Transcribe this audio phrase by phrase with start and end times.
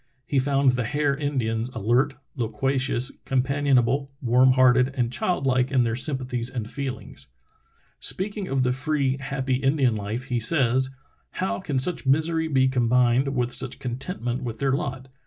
[0.25, 5.95] He found the Hare Indians alert, loquacious, companion able, warm hearted, and childlike in their
[5.95, 7.27] sympathies and feelings.
[7.99, 10.89] Speaking of the free, happy Indian life he says:
[11.33, 15.07] "How can such misery be combined with such contentment with their lot?